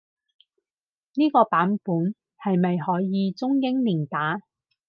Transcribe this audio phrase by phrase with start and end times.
[1.13, 4.39] 呢個版本係咪可以中英連打？